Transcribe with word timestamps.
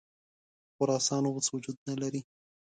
خراسان 0.75 1.23
اوس 1.27 1.47
وجود 1.55 1.77
نه 1.87 1.95
لري. 2.01 2.21